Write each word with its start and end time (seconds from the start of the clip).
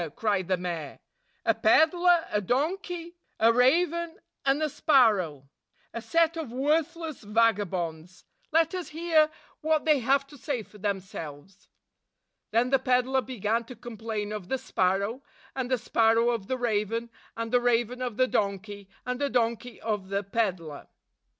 cried 0.15 0.47
the 0.47 0.57
mayor. 0.57 0.97
"A 1.45 1.53
peddler, 1.53 2.25
a 2.31 2.41
donkey, 2.41 3.17
a 3.39 3.53
raven, 3.53 4.17
and 4.43 4.59
a 4.63 4.67
sparrow,— 4.67 5.47
a 5.93 6.01
set 6.01 6.35
of 6.35 6.51
worthless 6.51 7.21
vagabonds! 7.21 8.25
Let 8.51 8.73
us 8.73 8.89
hear 8.89 9.29
what 9.59 9.85
they 9.85 9.99
have 9.99 10.25
to 10.29 10.39
say 10.39 10.63
for 10.63 10.79
themselves." 10.79 11.69
Then 12.49 12.71
the 12.71 12.79
peddler 12.79 13.21
began 13.21 13.63
to 13.65 13.75
complain 13.75 14.31
of 14.31 14.47
the 14.47 14.57
sparrow, 14.57 15.21
and 15.55 15.69
the 15.69 15.77
sparrow 15.77 16.31
of 16.31 16.47
the 16.47 16.57
raven, 16.57 17.11
and 17.37 17.51
the 17.51 17.61
raven 17.61 18.01
of 18.01 18.17
the 18.17 18.25
donkey, 18.27 18.89
and 19.05 19.21
the 19.21 19.29
donkey 19.29 19.79
of 19.81 20.09
the 20.09 20.23
peddler. 20.23 20.87